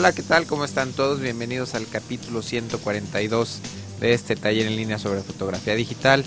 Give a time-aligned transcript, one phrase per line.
[0.00, 0.46] Hola, ¿qué tal?
[0.46, 1.20] ¿Cómo están todos?
[1.20, 3.60] Bienvenidos al capítulo 142
[4.00, 6.24] de este taller en línea sobre fotografía digital.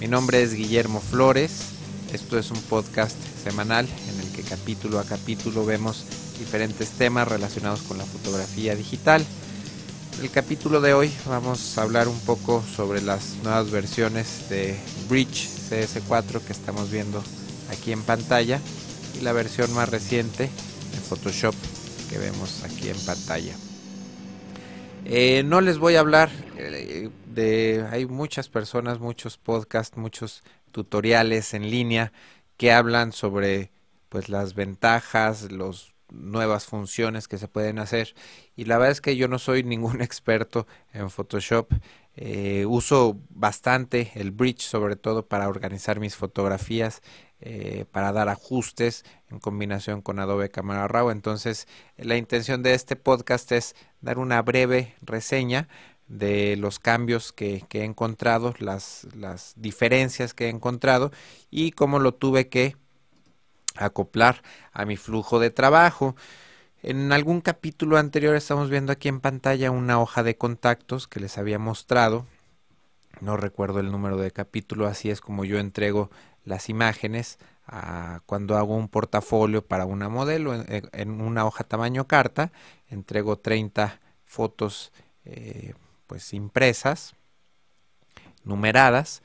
[0.00, 1.66] Mi nombre es Guillermo Flores.
[2.12, 3.14] Esto es un podcast
[3.44, 6.04] semanal en el que capítulo a capítulo vemos
[6.40, 9.24] diferentes temas relacionados con la fotografía digital.
[10.18, 14.76] En el capítulo de hoy vamos a hablar un poco sobre las nuevas versiones de
[15.08, 17.22] Bridge CS4 que estamos viendo
[17.70, 18.60] aquí en pantalla
[19.16, 21.54] y la versión más reciente de Photoshop
[22.12, 23.54] que vemos aquí en pantalla.
[25.06, 27.86] Eh, no les voy a hablar eh, de...
[27.90, 32.12] Hay muchas personas, muchos podcasts, muchos tutoriales en línea
[32.58, 33.70] que hablan sobre
[34.10, 38.14] pues las ventajas, las nuevas funciones que se pueden hacer.
[38.56, 41.72] Y la verdad es que yo no soy ningún experto en Photoshop.
[42.14, 47.00] Eh, uso bastante el bridge sobre todo para organizar mis fotografías
[47.44, 51.10] eh, para dar ajustes en combinación con Adobe Camera Raw.
[51.10, 55.66] Entonces, la intención de este podcast es dar una breve reseña
[56.06, 61.10] de los cambios que, he encontrado, las, las, diferencias que he encontrado
[61.50, 62.76] y cómo lo tuve que
[63.74, 66.14] acoplar a mi flujo de trabajo.
[66.84, 71.38] En algún capítulo anterior estamos viendo aquí en pantalla una hoja de contactos que les
[71.38, 72.24] había mostrado.
[73.20, 76.10] No recuerdo el número de capítulo, así es como yo entrego
[76.44, 77.38] las imágenes
[78.26, 82.50] cuando hago un portafolio para una modelo en, una hoja tamaño carta
[82.88, 84.92] entrego 30 fotos
[85.24, 85.74] eh,
[86.06, 87.14] pues impresas
[88.44, 89.22] numeradas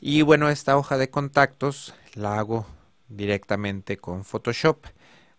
[0.00, 2.66] y bueno esta hoja de contactos la hago
[3.08, 4.86] directamente con Photoshop.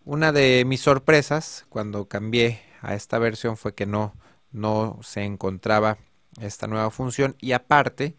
[0.04, 4.14] Una de mis sorpresas cuando cambié a esta versión fue que no
[4.52, 5.98] no se encontraba
[6.40, 8.14] esta nueva función y aparte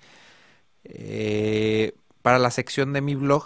[0.83, 1.94] eh,
[2.25, 3.46] para la sección de mi blog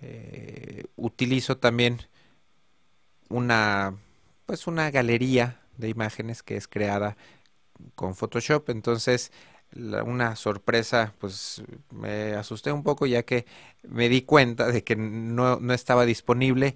[0.00, 2.00] eh, utilizo también
[3.28, 3.94] una
[4.46, 7.18] pues una galería de imágenes que es creada
[7.94, 8.70] con Photoshop.
[8.70, 9.32] Entonces
[9.74, 13.44] una sorpresa pues me asusté un poco ya que
[13.82, 16.74] me di cuenta de que no, no estaba disponible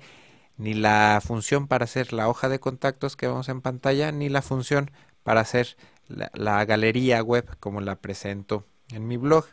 [0.59, 4.43] ni la función para hacer la hoja de contactos que vemos en pantalla ni la
[4.43, 4.91] función
[5.23, 9.47] para hacer la galería web como la presento en mi blog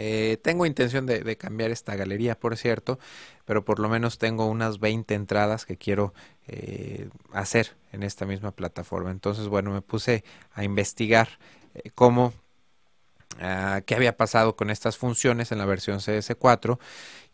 [0.00, 3.00] eh, tengo intención de, cambiar esta galería, por cierto,
[3.44, 6.14] pero por lo menos tengo unas 20 entradas que quiero
[6.46, 9.10] eh, hacer en esta misma plataforma.
[9.10, 10.22] Entonces, bueno, me puse
[10.52, 11.28] a investigar
[11.74, 12.32] eh, cómo,
[13.40, 16.78] ah, qué había pasado con estas funciones en la versión CS4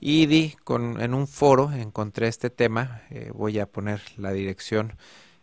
[0.01, 3.03] y di con, en un foro, encontré este tema,
[3.35, 4.95] voy a poner la dirección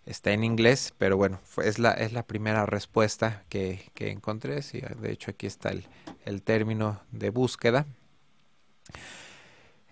[0.05, 4.61] está en inglés, pero bueno, es, la, es la primera respuesta que, encontré.
[4.61, 5.71] Sí, de hecho, aquí está
[6.25, 7.85] el, término de búsqueda.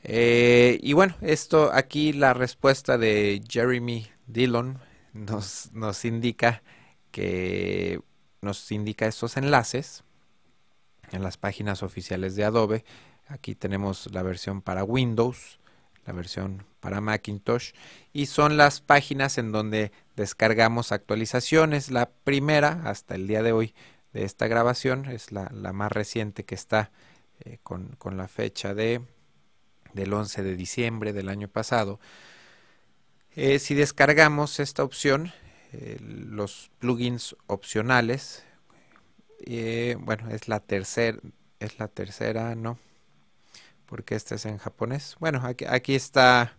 [0.04, 4.80] Eh, y bueno, esto aquí la respuesta de Jeremy Dillon
[5.14, 6.64] nos, nos indica
[7.12, 8.00] que
[8.42, 10.04] nos indica estos enlaces
[11.12, 12.86] en las páginas oficiales de Adobe.
[13.28, 15.59] Aquí tenemos la versión para Windows,
[16.10, 17.74] la versión para Macintosh
[18.14, 21.92] y son las páginas en donde descargamos actualizaciones.
[21.92, 23.76] La primera hasta el día de hoy
[24.12, 26.90] de esta grabación es la, más reciente que está
[27.42, 29.02] eh, con, la fecha de
[29.94, 32.00] del 11 de diciembre del año pasado.
[33.36, 35.32] Eh, si descargamos esta opción,
[35.74, 38.44] eh, los plugins opcionales,
[40.00, 41.20] bueno, es la tercera,
[41.60, 42.80] es la tercera, no,
[43.90, 45.16] porque este es en japonés.
[45.20, 46.56] Bueno, aquí, está,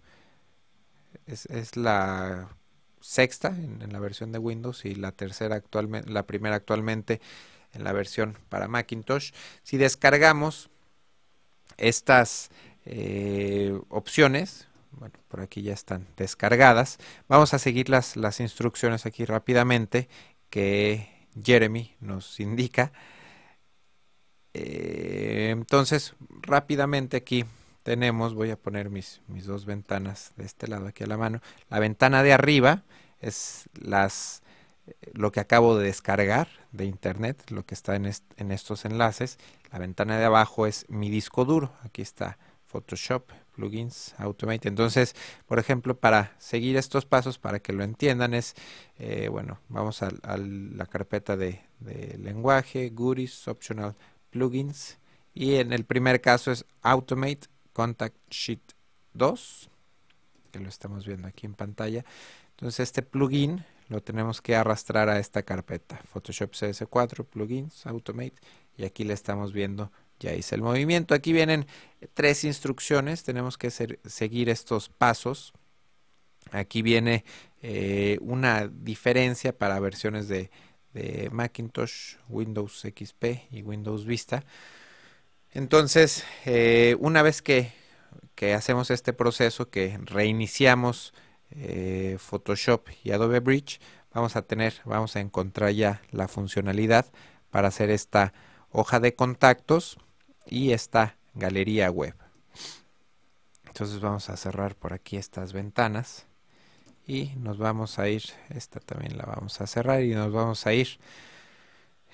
[1.26, 2.56] es, la
[3.00, 7.20] sexta en, la versión de Windows y la tercera actualmente, la primera actualmente
[7.72, 9.30] en la versión para Macintosh.
[9.62, 10.70] Si descargamos
[11.76, 12.50] estas
[12.84, 16.98] eh, opciones, bueno, por aquí ya están descargadas.
[17.28, 20.08] Vamos a seguir las, las instrucciones aquí rápidamente
[20.50, 22.90] que Jeremy nos indica.
[24.55, 27.44] Eh, entonces, rápidamente aquí
[27.82, 31.41] tenemos, voy a poner mis, mis dos ventanas de este lado aquí a la mano.
[31.69, 32.82] La ventana de arriba
[33.20, 34.43] es las
[35.12, 39.38] lo que acabo de descargar de internet, lo que está en, en estos enlaces.
[39.73, 41.73] La ventana de abajo es mi disco duro.
[41.82, 44.69] Aquí está Photoshop, plugins, Automate.
[44.69, 45.14] Entonces,
[45.46, 48.55] por ejemplo, para seguir estos pasos, para que lo entiendan, es,
[48.99, 53.96] eh, bueno, vamos a, la carpeta de, de lenguaje, goodies, optional
[54.31, 54.99] plugins.
[55.35, 58.61] Y en el primer caso es Automate Contact Sheet
[59.12, 59.71] 2
[60.50, 62.05] que lo estamos viendo aquí en pantalla.
[62.50, 66.00] Entonces este plugin lo tenemos que arrastrar a esta carpeta.
[66.12, 68.35] Photoshop CS4 plugins Automate
[68.77, 71.15] y aquí le estamos viendo ya hice el movimiento.
[71.15, 71.67] Aquí vienen
[72.12, 73.25] tres instrucciones.
[73.25, 75.55] Tenemos que seguir estos pasos.
[76.50, 77.25] Aquí viene
[77.62, 80.50] eh, una diferencia para versiones de,
[81.31, 84.44] Macintosh, Windows XP y Windows Vista.
[85.52, 87.72] Entonces, eh, una vez que,
[88.54, 91.12] hacemos este proceso, que reiniciamos
[91.50, 93.81] eh, Photoshop y Adobe Bridge,
[94.14, 97.04] vamos a tener, vamos a encontrar ya la funcionalidad
[97.50, 98.32] para hacer esta
[98.70, 99.98] hoja de contactos
[100.46, 102.14] y esta galería web.
[103.66, 106.26] Entonces vamos a cerrar por aquí estas ventanas
[107.10, 110.72] y nos vamos a ir, esta también la vamos a cerrar y nos vamos a
[110.72, 111.00] ir.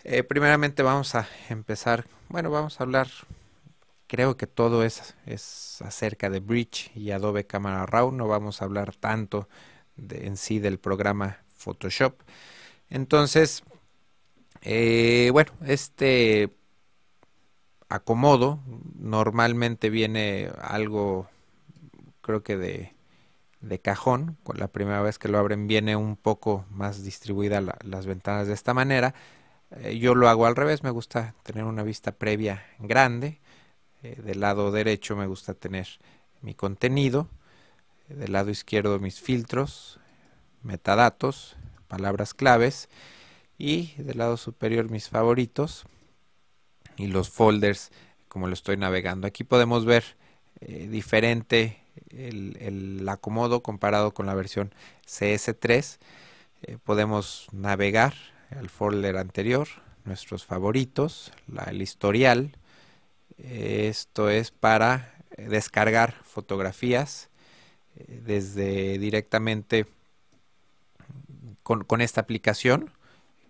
[0.05, 3.09] Eh, primeramente vamos a empezar, bueno, vamos a hablar,
[4.07, 8.65] creo que todo es, es acerca de Bridge y Adobe Camera Raw, no vamos a
[8.65, 9.51] hablar tanto
[9.99, 12.15] en sí del programa Photoshop.
[12.89, 13.65] Entonces,
[14.63, 16.57] eh, bueno, este
[17.91, 18.61] acomodo
[18.95, 21.29] normalmente viene algo,
[22.23, 22.96] creo que de
[23.69, 28.47] de cajón, la primera vez que lo abren viene un poco más distribuida las ventanas
[28.47, 29.15] de esta manera.
[29.71, 33.41] Eh, yo lo hago al revés, me gusta tener una vista previa grande.
[34.03, 35.89] Eh, del lado derecho me gusta tener
[36.43, 37.29] mi contenido,
[38.09, 39.99] eh, del lado izquierdo mis filtros,
[40.63, 41.57] metadatos,
[41.89, 42.89] palabras claves
[43.59, 45.85] y del lado superior mis favoritos
[46.97, 47.91] y los folders
[48.29, 49.27] como lo estoy navegando.
[49.27, 50.05] Aquí podemos ver
[50.61, 54.75] diferente el, acomodo comparado con la versión
[55.07, 55.99] CS3.
[56.63, 58.15] Eh, podemos navegar
[58.51, 59.69] al folder anterior,
[60.05, 61.33] nuestros favoritos,
[61.67, 62.57] el historial.
[63.39, 67.29] esto es para descargar fotografías
[67.97, 69.87] eh, desde directamente
[71.63, 72.91] con, con, esta aplicación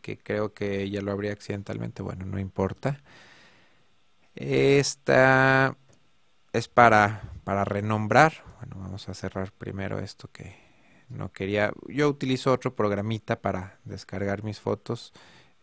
[0.06, 3.00] que creo que ya lo habría accidentalmente, bueno, no importa.
[4.36, 5.76] Esta
[6.52, 10.56] es para, para renombrar bueno, vamos a cerrar primero esto que
[11.08, 11.72] no quería.
[11.86, 15.12] Yo utilizo otro programita para descargar mis fotos.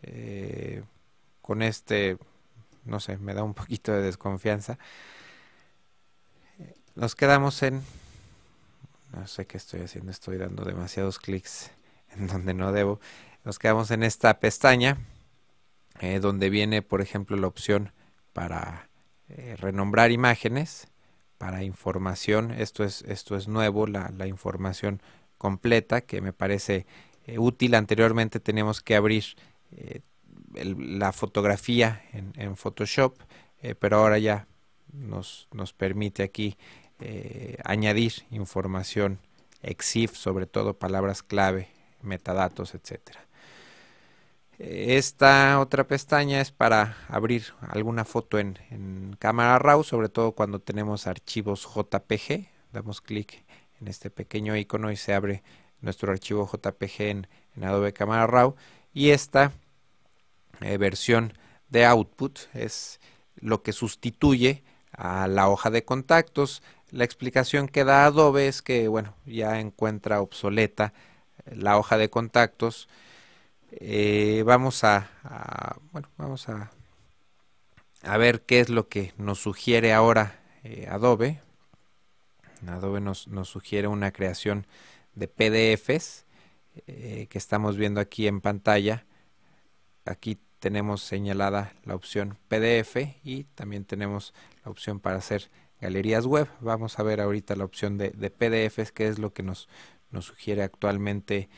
[0.03, 0.83] Eh,
[1.41, 2.18] con este,
[2.85, 4.77] no sé, me da un poquito de desconfianza.
[6.95, 7.81] Nos quedamos en...
[9.12, 11.71] No sé qué estoy haciendo, estoy dando demasiados clics
[12.15, 13.00] en donde no debo.
[13.44, 14.97] Nos quedamos en esta pestaña
[16.00, 17.91] eh, donde viene, por ejemplo, la opción
[18.31, 18.89] para
[19.27, 20.88] eh, renombrar imágenes
[21.44, 22.51] para información.
[22.51, 25.01] Esto es, esto es nuevo, la, información
[25.38, 26.86] completa que me parece
[27.28, 27.75] eh, útil.
[27.75, 29.25] Anteriormente teníamos que abrir
[29.72, 30.00] eh,
[30.54, 33.18] la fotografía en, Photoshop,
[33.62, 34.48] eh, pero ahora ya
[34.94, 36.56] nos, nos permite aquí
[37.66, 39.19] añadir información
[39.63, 41.68] EXIF, sobre todo palabras clave,
[42.01, 43.25] metadatos, etcétera.
[44.60, 51.08] Esta otra pestaña es para abrir alguna foto en, cámara RAW, sobre todo cuando tenemos
[51.08, 52.48] archivos JPG.
[52.72, 53.44] Damos clic
[53.82, 55.44] en este pequeño icono y se abre
[55.82, 57.28] nuestro archivo JPG en,
[57.62, 58.56] Adobe Camera Raw.
[58.94, 59.52] Y esta
[60.62, 61.34] eh, versión
[61.70, 63.00] de output es
[63.36, 66.62] lo que sustituye a la hoja de contactos.
[66.92, 70.94] La explicación que da Adobe es que bueno, ya encuentra obsoleta
[71.46, 72.88] la hoja de contactos
[73.80, 75.09] eh, vamos a,
[75.92, 76.71] bueno, vamos a,
[78.03, 81.39] a ver qué es lo que nos sugiere ahora eh, Adobe.
[82.68, 84.68] Adobe nos, nos, sugiere una creación
[85.15, 86.25] de PDFs
[86.87, 89.06] eh, que estamos viendo aquí en pantalla.
[90.06, 95.49] Aquí tenemos señalada la opción PDF y también tenemos la opción para hacer
[95.81, 96.47] galerías web.
[96.61, 99.68] Vamos a ver ahorita la opción de, PDFs, que es lo que nos,
[100.11, 101.49] nos sugiere actualmente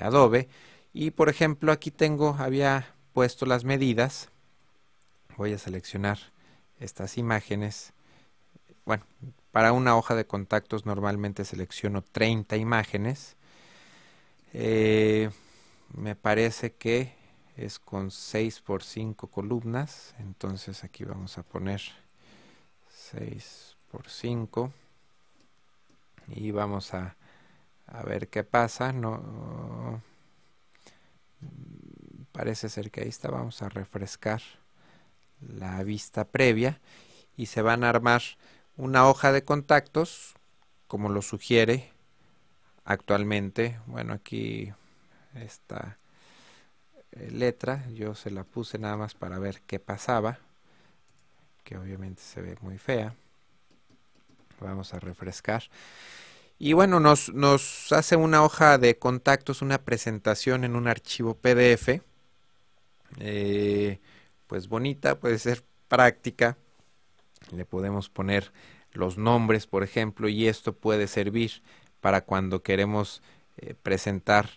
[0.00, 0.48] Adobe.
[0.96, 4.30] Y por ejemplo, aquí tengo, había puesto las medidas.
[5.36, 6.20] Voy a seleccionar
[6.78, 7.92] estas imágenes.
[8.86, 9.04] Bueno,
[9.50, 13.34] para una hoja de contactos normalmente selecciono 30 imágenes.
[14.52, 15.30] Eh,
[15.96, 17.12] me parece que
[17.56, 20.14] es con 6 por 5 columnas.
[20.20, 21.82] Entonces aquí vamos a poner
[22.88, 24.72] 6 por 5.
[26.28, 27.16] Y vamos a,
[27.88, 28.92] a ver qué pasa.
[28.92, 29.20] No
[32.34, 34.42] parece ser que ahí está vamos a refrescar
[35.40, 36.80] la vista previa
[37.36, 38.22] y se van a armar
[38.76, 40.34] una hoja de contactos
[40.88, 41.92] como lo sugiere
[42.84, 43.78] actualmente.
[43.86, 44.72] Bueno aquí
[45.36, 45.96] esta
[47.12, 50.40] eh, letra yo se la puse nada más para ver qué pasaba
[51.62, 53.14] que obviamente se ve muy fea.
[54.60, 55.62] Vamos a refrescar.
[56.58, 62.02] Y bueno, nos, nos hace una hoja de contactos, una presentación en un archivo PDF.
[63.18, 64.00] Eh,
[64.46, 66.56] pues bonita, puede ser práctica.
[67.50, 68.52] Le podemos poner
[68.92, 71.62] los nombres, por ejemplo, y esto puede servir
[72.00, 73.22] para cuando queremos
[73.56, 74.50] eh, presentar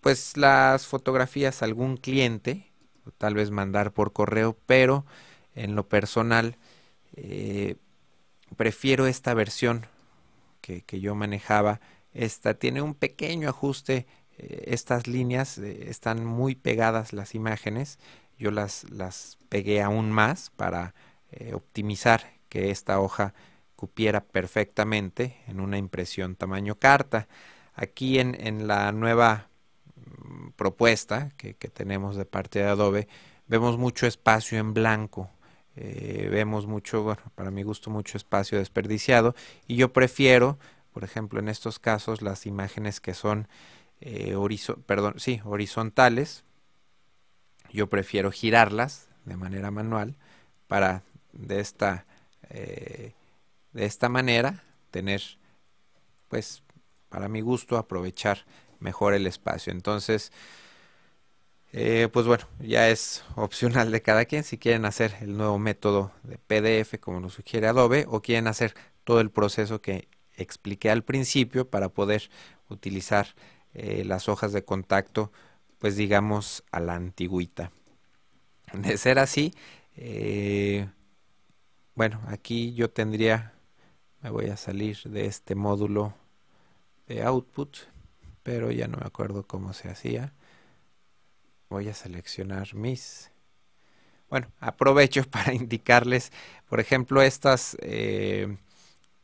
[0.00, 2.70] pues las fotografías a algún cliente,
[3.06, 5.06] o tal vez mandar por correo, pero
[5.54, 6.58] en lo personal
[8.56, 9.86] prefiero esta versión
[10.60, 11.80] que, que, yo manejaba.
[12.12, 14.06] Esta tiene un pequeño ajuste,
[14.38, 17.98] estas líneas están muy pegadas las imágenes,
[18.38, 20.94] yo las, las pegué aún más para
[21.52, 23.34] optimizar que esta hoja
[23.84, 27.28] cupiera perfectamente en una impresión tamaño carta.
[27.74, 29.48] Aquí en, en la nueva
[29.96, 33.08] mm, propuesta que, tenemos de parte de Adobe,
[33.46, 35.30] vemos mucho espacio en blanco.
[35.76, 39.34] Eh, vemos mucho, bueno, para mi gusto, mucho espacio desperdiciado.
[39.66, 40.58] Y yo prefiero,
[40.92, 43.48] por ejemplo, en estos casos, las imágenes que son
[44.04, 44.36] eh,
[44.86, 46.44] perdón, sí, horizontales.
[47.72, 50.14] Yo prefiero girarlas de manera manual
[50.68, 52.06] para de esta
[52.50, 53.14] eh,
[53.74, 55.20] de esta manera tener,
[56.28, 56.62] pues,
[57.10, 58.46] para mi gusto, aprovechar
[58.78, 59.72] mejor el espacio.
[59.72, 60.32] Entonces,
[61.72, 66.12] eh, pues bueno, ya es opcional de cada quien si quieren hacer el nuevo método
[66.22, 71.02] de PDF como nos sugiere Adobe o quieren hacer todo el proceso que expliqué al
[71.02, 72.30] principio para poder
[72.68, 73.34] utilizar
[73.74, 75.32] eh, las hojas de contacto,
[75.78, 77.70] pues digamos a la antigüita.
[78.72, 79.52] De ser así,
[81.94, 83.54] bueno, aquí yo tendría,
[84.20, 86.12] me voy a salir de este módulo
[87.06, 87.76] de output,
[88.42, 90.32] pero ya no me acuerdo cómo se hacía.
[91.68, 93.30] Voy a seleccionar mis.
[94.28, 96.32] Bueno, aprovecho para indicarles,
[96.68, 98.56] por ejemplo, estas eh,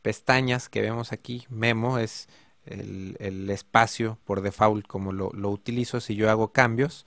[0.01, 2.29] pestañas que vemos aquí, memo, es
[2.65, 7.05] el, espacio por default como lo, utilizo si yo hago cambios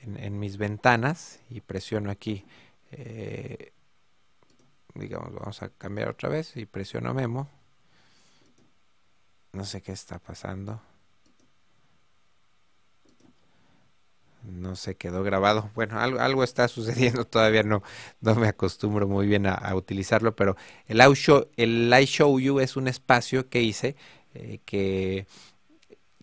[0.00, 2.44] en, mis ventanas y presiono aquí
[2.92, 3.72] eh,
[4.94, 7.48] digamos, vamos a cambiar otra vez y presiono memo.
[9.52, 10.80] No sé qué está pasando.
[14.42, 15.70] No se quedó grabado.
[15.74, 17.26] Bueno, algo, algo está sucediendo.
[17.26, 17.82] Todavía no,
[18.20, 20.34] no me acostumbro muy bien a, utilizarlo.
[20.36, 20.56] Pero
[20.86, 23.96] el I, show, el I Show You es un espacio que hice
[24.34, 25.26] eh, que,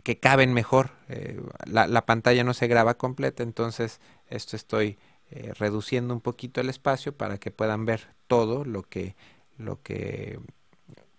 [0.04, 0.92] que caben mejor.
[1.10, 3.44] Eh, la, la, pantalla no se graba completa.
[3.44, 4.00] Entonces,
[4.30, 4.98] esto estoy
[5.32, 9.16] eh, reduciendo un poquito el espacio para que puedan ver todo lo que,
[9.58, 10.40] lo que,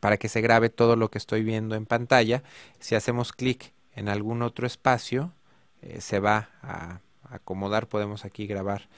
[0.00, 2.42] para que se grabe todo lo que estoy viendo en pantalla.
[2.78, 5.32] Si hacemos clic en algún otro espacio,
[5.98, 8.88] se va a acomodar, podemos aquí grabar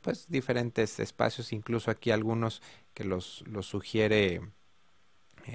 [0.00, 2.62] pues diferentes espacios, incluso aquí algunos
[2.94, 4.40] que los, los sugiere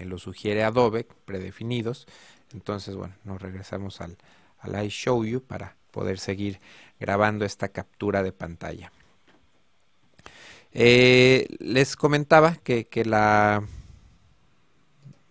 [0.06, 2.08] los sugiere Adobe predefinidos.
[2.54, 4.18] Entonces, bueno, nos regresamos al,
[4.60, 6.60] al You para poder seguir
[7.00, 8.92] grabando esta captura de pantalla.
[10.72, 13.64] Eh, les comentaba que, la,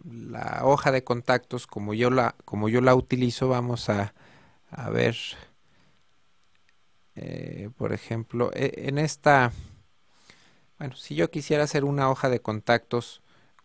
[0.05, 4.15] la hoja de contactos, como yo la, como yo la utilizo, vamos a,
[4.93, 5.17] ver,
[7.17, 9.53] eh, por ejemplo, e, en esta,
[10.79, 13.22] bueno, si yo quisiera hacer una hoja de contactos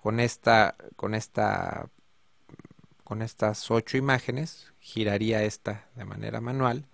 [0.08, 1.90] con esta, con esta,
[3.04, 6.86] con estas ocho imágenes, giraría esta de manera manual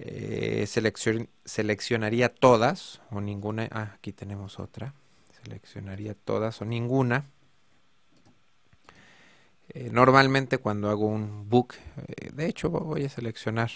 [0.00, 3.68] eh, seleccionaría todas o ninguna.
[3.70, 4.92] Ah, aquí tenemos otra.
[5.44, 7.26] Seleccionaría todas o ninguna.
[9.68, 11.74] Eh, normalmente cuando hago un book,
[12.08, 13.70] eh, de hecho voy a seleccionar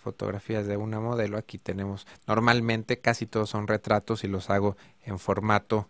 [0.00, 1.38] fotografías de una modelo.
[1.38, 5.88] Aquí tenemos, normalmente casi todos son retratos y los hago en formato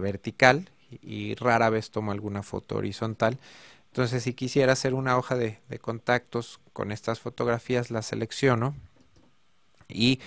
[0.00, 3.38] vertical y rara vez tomo alguna foto horizontal.
[3.92, 8.74] Entonces, si quisiera hacer una hoja de, contactos con estas fotografías, la selecciono
[9.86, 10.20] y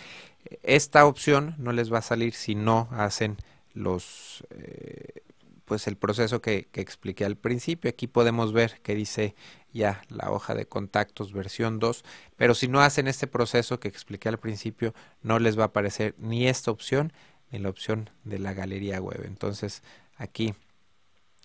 [0.61, 3.37] esta opción no les va a salir si no hacen
[3.73, 5.23] los eh,
[5.65, 7.89] pues el proceso que, que, expliqué al principio.
[7.89, 9.33] Aquí podemos ver que dice
[9.73, 12.05] ya la hoja de contactos versión 2,
[12.37, 16.13] pero si no hacen este proceso que expliqué al principio, no les va a aparecer
[16.19, 17.11] ni esta opción
[17.51, 19.23] ni la opción de la galería web.
[19.25, 19.83] Entonces
[20.17, 20.53] aquí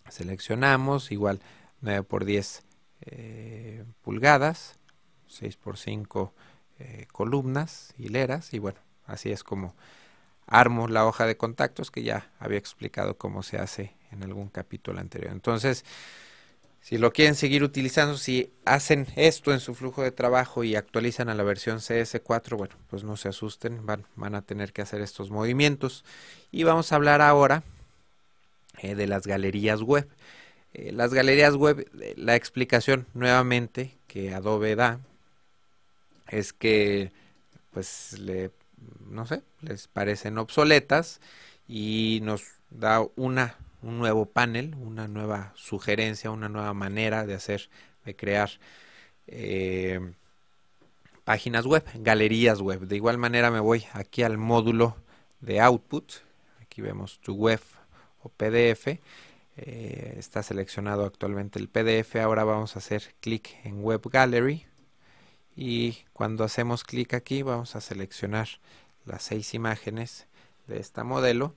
[0.08, 1.40] seleccionamos, igual
[1.80, 2.62] 9 por 10
[3.02, 4.78] eh, pulgadas,
[5.28, 6.32] 6 por 5
[6.78, 9.74] eh, columnas, hileras y bueno, así es como
[10.46, 15.00] armo la hoja de contactos que ya había explicado cómo se hace en algún capítulo
[15.00, 15.32] anterior.
[15.32, 15.84] Entonces,
[16.80, 21.28] si lo quieren seguir utilizando, si hacen esto en su flujo de trabajo y actualizan
[21.28, 25.00] a la versión CS4, bueno, pues no se asusten, van, van a tener que hacer
[25.00, 26.04] estos movimientos.
[26.50, 27.62] Y vamos a hablar ahora
[28.78, 30.08] eh, de las galerías web.
[30.72, 35.00] Eh, las galerías web, eh, la explicación nuevamente que Adobe da
[36.28, 37.12] es que,
[37.72, 38.52] pues, le,
[39.08, 41.20] no sé, les parecen obsoletas
[41.68, 47.70] y nos da una, un nuevo panel, una nueva sugerencia, una nueva manera de hacer
[48.04, 48.50] de crear
[51.24, 52.80] páginas web, galerías web.
[52.80, 54.96] De igual manera me voy aquí al módulo
[55.40, 56.12] de output.
[56.60, 57.60] Aquí vemos tu web
[58.22, 58.98] o PDF.
[59.56, 62.16] Eh, está seleccionado actualmente el PDF.
[62.16, 64.66] Ahora vamos a hacer clic en Web Gallery.
[65.54, 68.48] Y cuando hacemos clic aquí vamos a seleccionar
[69.04, 70.26] las seis imágenes
[70.66, 71.54] de esta modelo.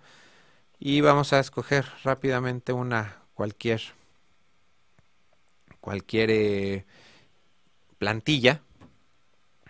[0.85, 3.81] Y vamos a escoger rápidamente una cualquier
[5.79, 6.85] cualquier eh,
[7.97, 8.59] plantilla.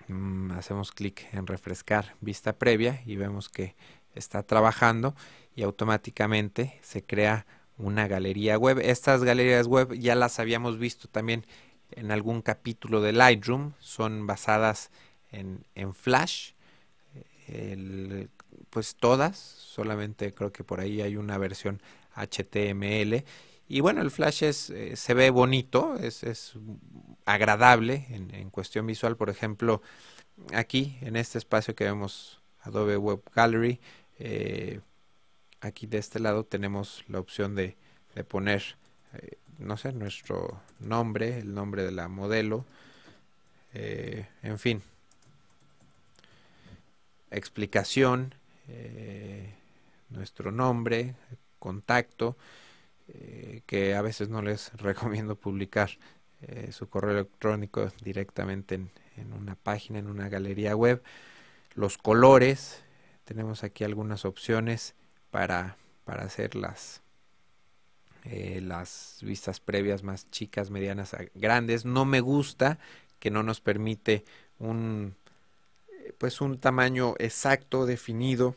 [0.07, 3.75] Mm, hacemos clic en refrescar vista previa y vemos que
[4.15, 5.13] está trabajando
[5.55, 7.45] y automáticamente se crea
[7.77, 8.79] una galería web.
[8.79, 11.45] Estas galerías web ya las habíamos visto también
[11.91, 14.89] en algún capítulo de Lightroom, son basadas
[15.31, 16.53] en, Flash,
[18.73, 21.79] pues todas, solamente creo que por ahí hay una versión
[22.15, 23.23] HTML
[23.67, 26.53] y bueno, el Flash es, eh, se ve bonito, es, es
[27.25, 29.15] agradable en, cuestión visual.
[29.15, 29.83] Por ejemplo,
[30.53, 33.79] aquí en este espacio que vemos Adobe Web Gallery,
[34.17, 34.81] eh,
[35.61, 37.77] aquí de este lado tenemos la opción de,
[38.15, 38.63] de poner,
[39.13, 42.65] eh, no sé, nuestro nombre, el nombre de la modelo,
[43.75, 44.83] en fin,
[47.31, 48.35] explicación,
[50.09, 51.15] nuestro nombre,
[51.59, 52.37] contacto,
[53.07, 55.89] eh, que a veces no les recomiendo publicar
[56.41, 61.01] eh, su correo electrónico directamente en, una página, en una galería web.
[61.75, 62.83] Los colores,
[63.25, 64.95] tenemos aquí algunas opciones
[65.31, 67.01] para, para hacer las,
[68.25, 71.85] eh, las vistas previas más chicas, medianas, grandes.
[71.85, 72.79] No me gusta
[73.19, 74.25] que no nos permite
[74.59, 75.15] un
[76.17, 78.55] pues un tamaño exacto definido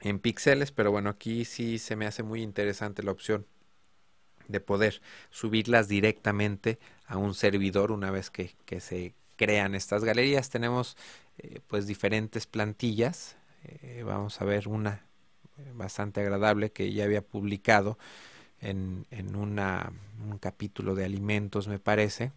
[0.00, 3.46] en píxeles, pero bueno, aquí sí se me hace muy interesante la opción
[4.48, 10.50] de poder subirlas directamente a un servidor una vez que, se crean estas galerías.
[10.50, 10.96] Tenemos
[11.38, 13.36] eh, pues diferentes plantillas.
[13.64, 15.02] Eh, vamos a ver una
[15.58, 17.98] eh, bastante agradable que ya había publicado
[18.60, 19.92] en, en una,
[20.28, 22.32] un capítulo de alimentos, me parece,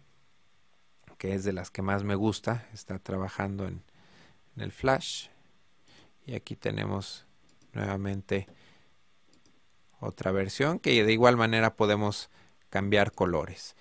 [1.18, 2.66] que es de las que más me gusta.
[2.72, 3.82] Está trabajando en,
[4.56, 5.28] en el Flash.
[6.26, 7.26] Y aquí tenemos
[7.72, 8.46] nuevamente
[10.00, 12.30] otra versión que de igual manera podemos
[12.70, 13.74] cambiar colores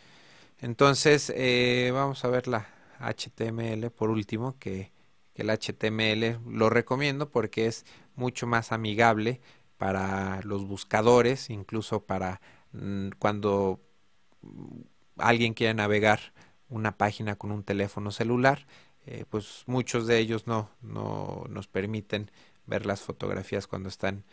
[0.63, 2.65] entonces eh, vamos a ver la
[3.01, 4.93] HTML por último que,
[5.35, 9.41] el HTML lo recomiendo porque es mucho más amigable
[9.77, 12.39] para los buscadores incluso para
[12.71, 13.81] mm, cuando
[15.17, 16.33] alguien quiere navegar
[16.69, 18.67] una página con un teléfono celular
[19.05, 22.31] eh, pues muchos de ellos no, no nos permiten
[22.65, 24.23] ver las fotografías cuando están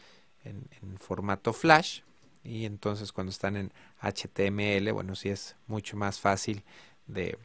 [0.44, 2.00] en, formato flash
[2.44, 6.62] y entonces cuando están en HTML, bueno, sí es mucho más fácil
[7.06, 7.36] de,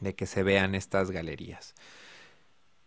[0.00, 1.74] de que se vean estas galerías.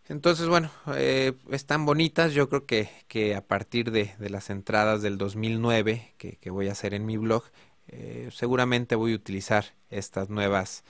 [0.08, 2.32] Entonces, bueno, eh, están bonitas.
[2.32, 6.68] Yo creo que, que a partir de, de, las entradas del 2009 que, que, voy
[6.68, 7.44] a hacer en mi blog,
[7.88, 10.82] eh, seguramente voy a utilizar estas nuevas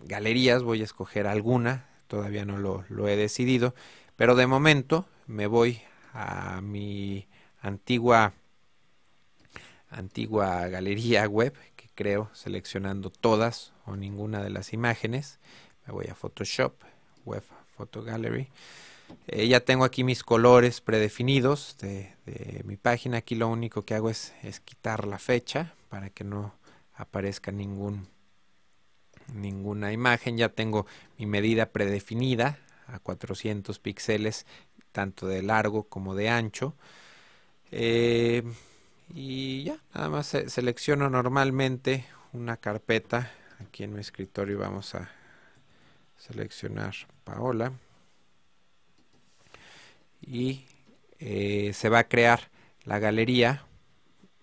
[0.00, 0.62] galerías.
[0.62, 3.74] Voy a escoger alguna, todavía no lo, he decidido,
[4.16, 5.80] pero de momento me voy
[6.12, 7.28] a mi
[7.60, 8.32] antigua
[9.90, 15.40] antigua galería web que creo seleccionando todas o ninguna de las imágenes
[15.86, 16.74] me voy a Photoshop
[17.24, 17.42] Web
[17.76, 18.48] Photo Gallery
[19.26, 22.14] eh, ya tengo aquí mis colores predefinidos de,
[22.64, 24.32] mi página aquí lo único que hago es
[24.64, 26.54] quitar la fecha para que no
[26.94, 28.08] aparezca ningún
[29.34, 30.86] ninguna imagen ya tengo
[31.18, 34.46] mi medida predefinida a 400 píxeles
[34.92, 36.74] tanto de largo como de ancho.
[37.70, 38.42] Eh,
[39.12, 43.30] y ya, nada más selecciono normalmente una carpeta.
[43.60, 45.10] Aquí en mi escritorio vamos a
[46.16, 47.72] seleccionar Paola.
[50.20, 50.64] Y
[51.18, 52.50] eh, se va a crear
[52.84, 53.64] la galería.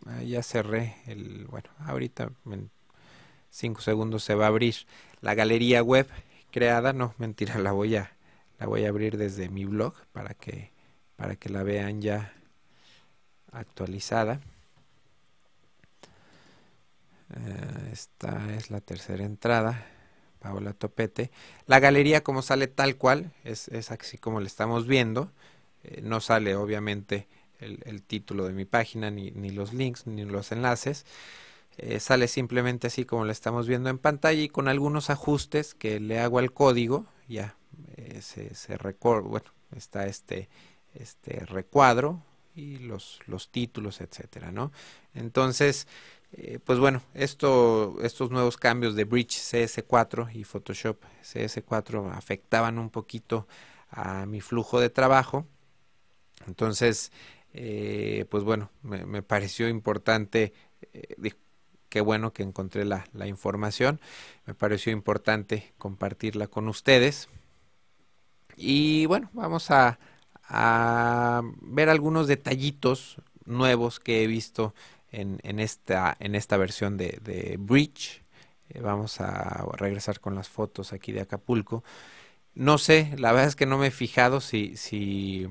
[0.06, 2.70] Ah, ya cerré el, bueno, ahorita en
[3.52, 4.76] 5 segundos se va a abrir
[5.22, 6.08] la galería web
[6.52, 6.94] creada.
[6.94, 8.12] No, mentira, la voy a
[8.60, 10.72] la voy a abrir desde mi blog para que
[11.16, 12.34] para que la vean ya
[13.52, 14.40] actualizada.
[17.36, 19.86] Eh, esta es la tercera entrada
[20.40, 21.32] Paola Topete.
[21.66, 25.32] La galería como sale tal cual es, es así como le estamos viendo.
[25.84, 27.28] Eh, no sale obviamente
[27.60, 31.06] el, el, título de mi página ni, ni, los links ni los enlaces
[31.78, 36.00] eh, sale simplemente así como lo estamos viendo en pantalla y con algunos ajustes que
[36.00, 37.56] le hago al código ya
[37.98, 40.50] eh, se, se bueno, está este,
[40.96, 42.24] este recuadro
[42.56, 44.72] y los, los títulos, etcétera, ¿no?
[45.14, 45.88] Entonces,
[46.34, 52.90] Eh, pues bueno, esto, estos nuevos cambios de Bridge CS4 y Photoshop CS4 afectaban un
[52.90, 53.48] poquito
[53.90, 55.48] a mi flujo de trabajo.
[56.48, 57.12] Entonces,
[58.30, 60.54] pues bueno, me, pareció importante,
[61.90, 64.00] qué bueno que encontré la, la, información,
[64.46, 67.30] me pareció importante compartirla con ustedes.
[68.56, 70.00] Y bueno, vamos a,
[71.62, 74.74] ver algunos detallitos nuevos que he visto
[75.12, 78.24] en, en, esta, en esta versión de, de Bridge.
[78.70, 81.84] Eh, vamos a regresar con las fotos aquí de Acapulco.
[82.56, 85.48] No sé, la verdad es que no me he fijado si, si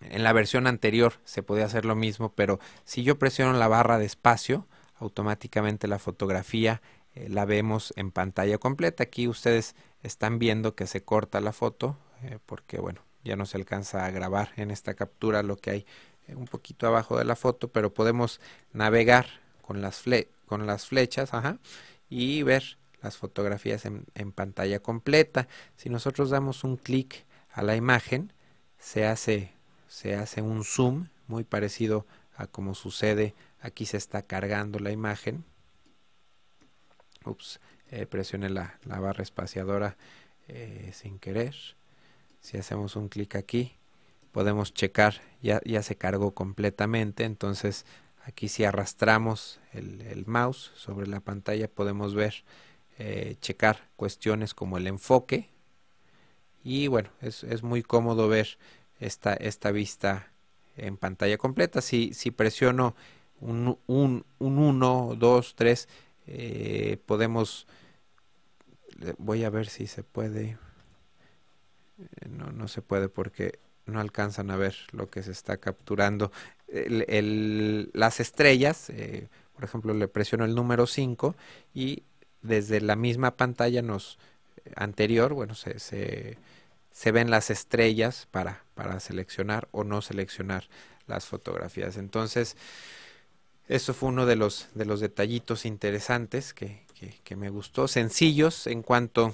[0.00, 3.98] en la versión anterior se podía hacer lo mismo, pero si yo presiono la barra
[3.98, 4.66] de espacio,
[5.00, 6.80] automáticamente la fotografía
[7.14, 9.02] eh, la vemos en pantalla completa.
[9.02, 13.56] Aquí ustedes están viendo que se corta la foto, eh, porque bueno, ya no se
[13.56, 15.86] alcanza a grabar en esta captura lo que hay
[16.28, 18.40] eh, un poquito abajo de la foto, pero podemos
[18.72, 19.26] navegar
[19.62, 20.04] con las,
[20.46, 21.30] con las flechas
[22.08, 25.48] y ver las fotografías en, en, pantalla completa.
[25.76, 28.32] Si nosotros damos un clic a la imagen,
[28.78, 29.52] se hace,
[29.88, 35.44] se hace un zoom muy parecido a como sucede aquí se está cargando la imagen.
[37.24, 39.96] Ups, eh, presioné la, la, barra espaciadora
[40.48, 41.54] eh, sin querer.
[42.40, 43.76] Si hacemos un clic aquí,
[44.32, 47.84] podemos checar, ya, ya se cargó completamente, entonces
[48.24, 52.44] aquí si arrastramos el, mouse sobre la pantalla podemos ver,
[52.98, 55.48] eh, checar cuestiones como el enfoque
[56.62, 58.58] y bueno, es, es muy cómodo ver
[59.00, 60.30] esta, esta vista
[60.76, 61.80] en pantalla completa.
[61.80, 62.94] Si, si presiono
[63.40, 65.88] un 1, 2, 3,
[67.06, 67.66] podemos,
[69.18, 70.58] voy a ver si se puede,
[72.28, 73.58] no, no se puede porque
[73.90, 76.32] no alcanzan a ver lo que se está capturando.
[76.68, 81.34] las estrellas, eh, por ejemplo, le presiono el número 5
[81.74, 82.04] y
[82.42, 84.18] desde la misma pantalla nos
[84.76, 86.38] anterior, bueno, se, se,
[86.92, 90.68] se ven las estrellas para, para seleccionar o no seleccionar
[91.06, 91.96] las fotografías.
[91.96, 92.56] Entonces,
[93.70, 96.84] eso fue uno de los, de los detallitos interesantes que,
[97.22, 99.32] que, me gustó, sencillos en cuanto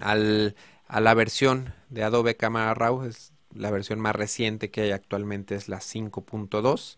[0.00, 0.54] al,
[0.86, 5.54] a la versión de Adobe Camera Raw, es la versión más reciente que hay actualmente
[5.54, 6.96] es la 5.2.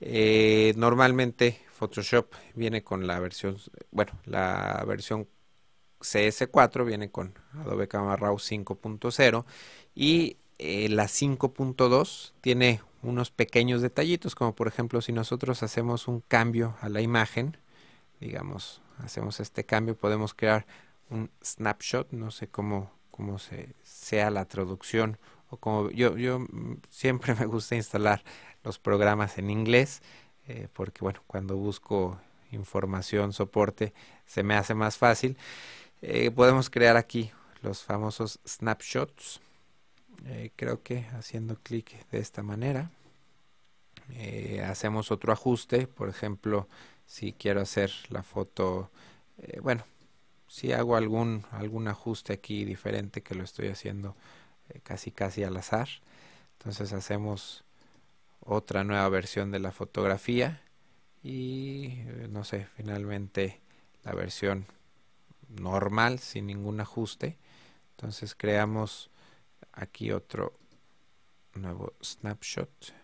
[0.00, 3.58] Eh, normalmente Photoshop viene con la versión,
[3.90, 5.28] bueno, la versión
[6.00, 9.44] CS4 viene con Adobe Camera Raw 5.0
[9.94, 16.20] y eh, la 5.2 tiene unos pequeños detallitos, como por ejemplo si nosotros hacemos un
[16.20, 17.56] cambio a la imagen,
[18.20, 20.66] digamos, hacemos este cambio, podemos crear
[21.10, 25.18] un snapshot, no sé cómo, cómo se, sea la traducción,
[25.50, 26.46] o como yo, yo
[26.90, 28.24] siempre me gusta instalar
[28.62, 30.02] los programas en inglés,
[30.48, 32.18] eh, porque bueno, cuando busco
[32.50, 33.92] información, soporte,
[34.26, 35.36] se me hace más fácil.
[36.02, 37.30] Eh, podemos crear aquí
[37.62, 39.40] los famosos snapshots.
[40.26, 42.90] Eh, creo que haciendo clic de esta manera
[44.66, 46.68] hacemos otro ajuste por ejemplo
[47.06, 48.90] si quiero hacer la foto
[49.62, 49.84] bueno
[50.54, 54.14] si hago algún, algún ajuste aquí diferente que lo estoy haciendo
[54.68, 55.88] eh, casi casi al azar.
[56.58, 57.64] Entonces hacemos
[58.38, 60.62] otra nueva versión de la fotografía
[61.24, 63.60] y eh, no sé, finalmente
[64.04, 64.66] la versión
[65.48, 67.36] normal sin ningún ajuste.
[67.96, 69.10] Entonces creamos
[69.74, 70.58] aquí otro
[71.54, 72.94] nuevo snapshot.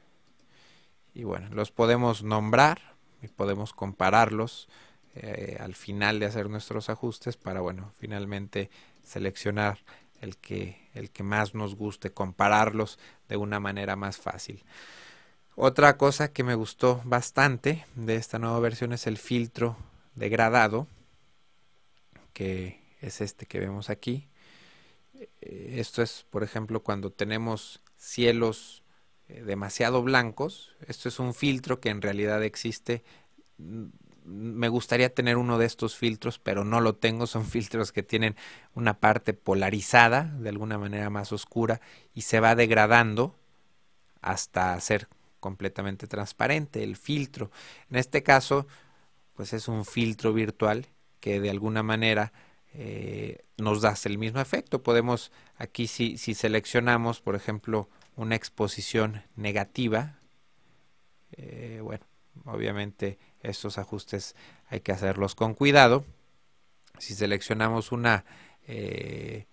[1.15, 4.69] Y bueno, los podemos nombrar y podemos compararlos
[5.15, 8.71] eh, al final de hacer nuestros ajustes para, bueno, finalmente
[9.03, 9.79] seleccionar
[10.21, 14.63] el que, el que más nos guste, compararlos de una manera más fácil.
[15.57, 19.77] Otra cosa que me gustó bastante de esta nueva versión es el filtro
[20.15, 20.87] degradado,
[22.33, 24.30] que es este que vemos aquí.
[25.41, 28.83] Esto es, por ejemplo, cuando tenemos cielos
[29.29, 30.75] eh, demasiado blancos.
[30.87, 33.03] Esto es un filtro que en realidad existe
[34.25, 37.27] me gustaría tener uno de estos filtros, pero no lo tengo.
[37.27, 38.37] Son filtros que tienen
[38.75, 41.81] una parte polarizada, de alguna manera más oscura,
[42.15, 43.35] y se va degradando
[44.23, 45.09] hasta ser
[45.41, 47.51] completamente transparente el filtro.
[47.91, 48.67] En este caso,
[49.35, 50.87] pues es un filtro virtual
[51.21, 52.33] que de alguna manera
[52.73, 54.83] eh, nos da el mismo efecto.
[54.83, 60.19] Podemos aquí si, si seleccionamos, por ejemplo, una exposición negativa,
[61.33, 62.05] eh, bueno,
[62.45, 64.37] obviamente estos ajustes
[64.69, 66.05] hay que hacerlos con cuidado.
[66.99, 68.25] Si seleccionamos una
[68.67, 69.47] eh,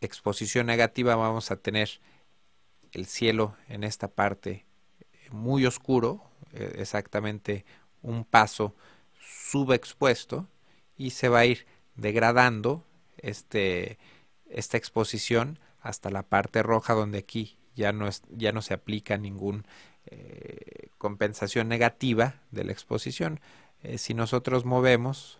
[0.00, 2.00] exposición negativa vamos a tener
[2.92, 4.64] el cielo en esta parte
[5.30, 7.64] muy oscuro, exactamente
[8.02, 8.74] un paso
[9.20, 10.48] subexpuesto
[10.96, 12.84] y se va a ir degradando
[13.18, 13.98] este,
[14.48, 19.16] esta exposición hasta la parte roja donde aquí ya no, es, ya no se aplica
[19.16, 19.62] ninguna
[20.06, 23.40] eh, compensación negativa de la exposición.
[23.82, 25.38] Eh, si nosotros movemos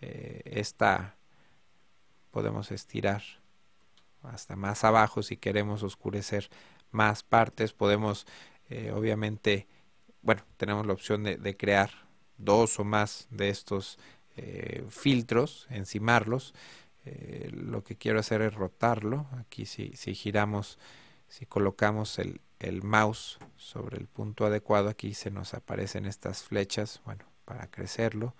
[0.00, 1.16] esta,
[2.30, 3.22] podemos estirar
[4.22, 6.50] hasta más abajo si queremos oscurecer
[6.92, 8.28] más partes podemos
[8.94, 9.66] obviamente
[10.22, 11.90] bueno tenemos la opción de crear
[12.38, 13.98] dos o más de estos
[14.40, 16.54] eh, filtros, encimarlos.
[17.04, 19.26] Eh, lo que quiero hacer es rotarlo.
[19.32, 20.78] Aquí si, si giramos,
[21.28, 27.00] si colocamos el, el, mouse sobre el punto adecuado, aquí se nos aparecen estas flechas,
[27.04, 28.34] bueno, para crecerlo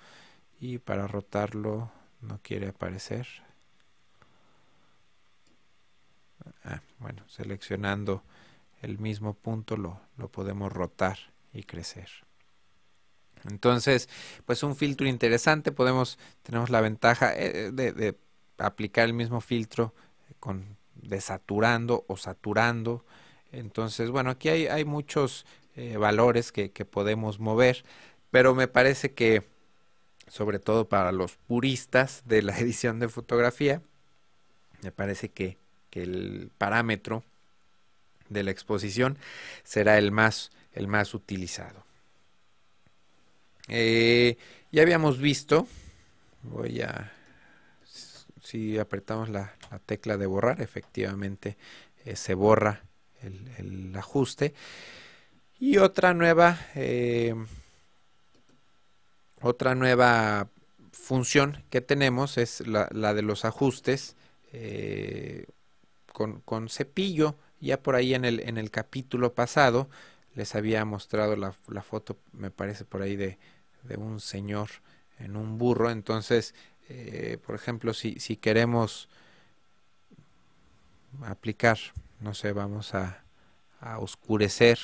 [0.61, 3.27] y para rotarlo no quiere aparecer.
[6.63, 8.23] Ah, bueno, seleccionando
[8.83, 11.19] el mismo punto lo, lo podemos rotar
[11.53, 12.28] y crecer.
[13.51, 14.09] Entonces,
[14.47, 18.17] pues un filtro interesante, podemos, tenemos la ventaja eh, de,
[18.59, 19.95] aplicar el mismo filtro
[20.41, 23.05] con desaturando o saturando.
[23.53, 25.47] Entonces, bueno, aquí hay, hay muchos
[25.77, 27.85] eh, valores que, podemos mover,
[28.31, 29.45] pero me parece que,
[30.27, 33.81] sobre todo para los puristas de la edición de fotografía,
[34.83, 35.57] me parece que,
[35.91, 37.23] que el parámetro
[38.29, 39.19] de la exposición
[39.65, 41.88] será el más, el más utilizado.
[43.69, 44.37] Eh,
[44.73, 45.67] ya habíamos visto,
[46.43, 47.13] voy a,
[48.43, 49.55] si apretamos la,
[49.85, 51.57] tecla de borrar, efectivamente
[52.05, 52.83] eh, se borra
[53.23, 54.55] el, ajuste.
[55.61, 57.35] Y otra nueva, eh,
[59.43, 60.49] otra nueva
[60.93, 64.17] función que tenemos es la, de los ajustes
[66.13, 67.35] con, cepillo.
[67.61, 69.89] Ya por ahí en el, en el capítulo pasado
[70.37, 73.39] les había mostrado la foto, me parece por ahí de,
[73.83, 74.69] de un señor
[75.19, 75.91] en un burro.
[75.91, 76.55] Entonces,
[76.89, 79.09] eh, por ejemplo, si, si queremos
[81.23, 81.79] aplicar,
[82.21, 83.25] no sé, vamos a,
[84.01, 84.77] oscurecer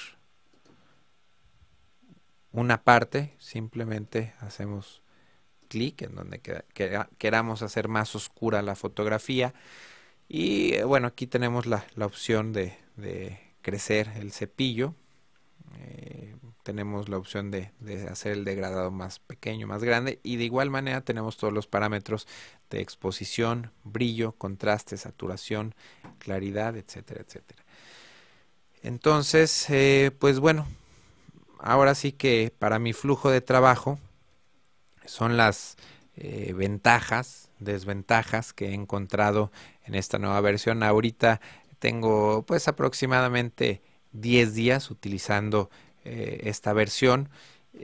[2.52, 5.02] una parte, simplemente hacemos
[5.66, 6.40] clic en donde
[7.18, 9.52] queramos hacer más oscura la fotografía.
[10.28, 14.94] Y eh, bueno, aquí tenemos la, la opción de, de, crecer el cepillo.
[15.78, 16.13] Eh,
[16.64, 17.70] tenemos la opción de,
[18.10, 22.26] hacer el degradado más pequeño, más grande y de igual manera tenemos todos los parámetros
[22.70, 25.74] de exposición, brillo, contraste, saturación,
[26.18, 27.62] claridad, etcétera, etcétera.
[28.82, 30.66] Entonces, eh, pues bueno,
[31.60, 34.00] ahora sí que para mi flujo de trabajo
[35.04, 35.76] son las
[36.16, 39.52] eh, ventajas, desventajas que he encontrado
[39.84, 40.82] en esta nueva versión.
[40.82, 41.40] Ahorita
[41.78, 45.70] tengo pues aproximadamente 10 días utilizando
[46.04, 47.30] eh, esta versión.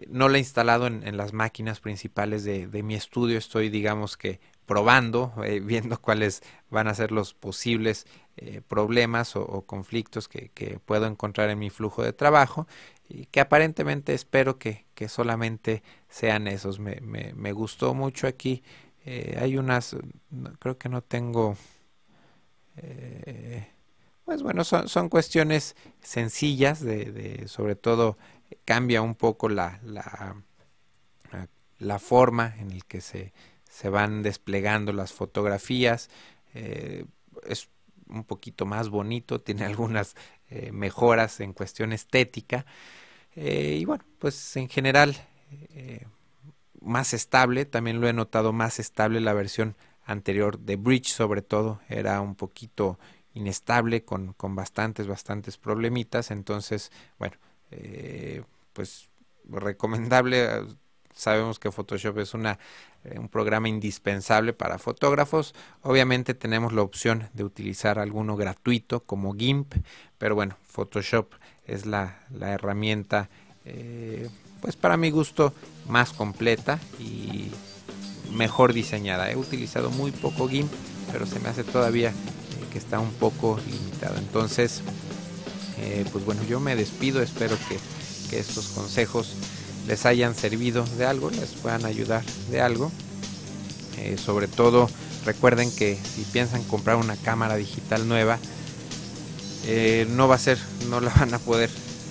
[0.09, 3.39] No la he instalado en, las máquinas principales de, mi estudio.
[3.39, 8.07] Estoy, digamos que, probando, eh, viendo cuáles van a ser los posibles
[8.37, 10.51] eh, problemas o, conflictos que,
[10.85, 12.69] puedo encontrar en mi flujo de trabajo
[13.09, 16.79] y que aparentemente espero que, solamente sean esos.
[16.79, 18.63] Me, me, gustó mucho aquí.
[19.05, 19.97] hay unas,
[20.61, 21.57] creo que no tengo
[24.31, 28.17] pues bueno, son, son cuestiones sencillas, de, sobre todo
[28.65, 30.37] cambia un poco la, la,
[31.81, 33.33] la forma en el que se,
[33.69, 36.11] se van desplegando las fotografías.
[36.55, 37.07] Eh,
[37.45, 37.71] es
[38.09, 40.15] un poquito más bonito, tiene algunas
[40.49, 42.67] eh, mejoras en cuestión estética.
[43.35, 45.17] Eh, y bueno, pues en general
[46.81, 51.81] más estable, también lo he notado más estable la versión anterior de Bridge sobre todo,
[51.89, 52.97] era un poquito
[53.35, 56.31] inestable con, con bastantes, bastantes problemitas.
[56.31, 57.37] Entonces, bueno,
[57.71, 59.09] eh, pues
[59.49, 60.49] recomendable.
[61.13, 62.59] Sabemos que Photoshop es una,
[63.05, 65.55] eh, un programa indispensable para fotógrafos.
[65.83, 69.75] Obviamente tenemos la opción de utilizar alguno gratuito como GIMP,
[70.19, 71.33] pero bueno, Photoshop
[71.67, 73.29] es la, la herramienta,
[73.65, 74.29] eh,
[74.61, 75.53] pues para mi gusto,
[75.89, 77.51] más completa y
[78.33, 79.31] mejor diseñada.
[79.31, 80.73] He utilizado muy poco GIMP,
[81.13, 82.13] pero se me hace todavía
[82.71, 84.17] que está un poco limitado.
[84.19, 84.83] Entonces,
[85.79, 87.79] eh, pues bueno, yo me despido, espero que,
[88.31, 89.33] estos consejos
[89.89, 92.93] les hayan servido de algo, les puedan ayudar de algo.
[93.99, 94.89] Eh, sobre todo,
[95.25, 98.39] recuerden que si piensan comprar una cámara digital nueva,
[99.67, 101.71] eh, no va a ser, no la van a poder,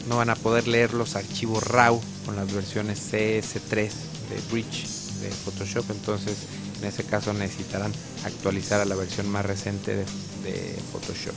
[0.09, 4.87] no van a poder leer los archivos RAW con las versiones CS3 de Bridge
[5.21, 5.89] de Photoshop.
[5.89, 6.35] Entonces,
[6.81, 7.93] en ese caso necesitarán
[8.25, 10.05] actualizar a la versión más reciente de,
[10.91, 11.35] Photoshop.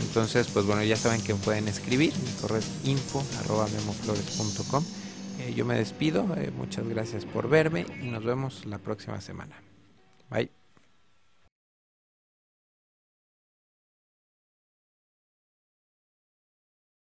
[0.00, 2.12] Entonces, pues bueno, ya saben que pueden escribir.
[2.24, 4.84] Mi correo es info arroba memoflores.com.
[5.40, 6.26] Eh, yo me despido.
[6.36, 9.56] Eh, muchas gracias por verme y nos vemos la próxima semana.
[10.30, 10.61] Bye.